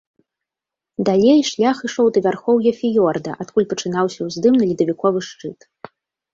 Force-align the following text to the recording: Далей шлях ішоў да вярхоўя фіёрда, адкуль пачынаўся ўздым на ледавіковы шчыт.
Далей 1.09 1.41
шлях 1.49 1.77
ішоў 1.89 2.07
да 2.17 2.25
вярхоўя 2.27 2.71
фіёрда, 2.81 3.31
адкуль 3.47 3.69
пачынаўся 3.77 4.19
ўздым 4.33 4.53
на 4.61 4.73
ледавіковы 4.73 5.19
шчыт. 5.33 5.59